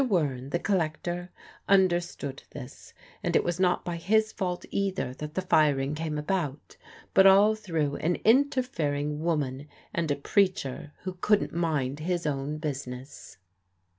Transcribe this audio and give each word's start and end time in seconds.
Wearne, 0.03 0.49
the 0.49 0.57
collector, 0.57 1.29
understood 1.69 2.41
this, 2.53 2.91
and 3.21 3.35
it 3.35 3.43
was 3.43 3.59
not 3.59 3.85
by 3.85 3.97
his 3.97 4.31
fault 4.31 4.65
either 4.71 5.13
that 5.13 5.35
the 5.35 5.43
firing 5.43 5.93
came 5.93 6.17
about, 6.17 6.75
but 7.13 7.27
all 7.27 7.53
through 7.53 7.97
an 7.97 8.15
interfering 8.25 9.19
woman 9.21 9.67
and 9.93 10.09
a 10.09 10.15
preacher 10.15 10.91
who 11.03 11.13
couldn't 11.21 11.53
mind 11.53 11.99
his 11.99 12.25
own 12.25 12.57
business. 12.57 13.37